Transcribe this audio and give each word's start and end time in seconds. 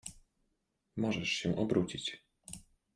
Możesz 0.97 1.29
się 1.29 1.55
obrócić. 1.55 2.21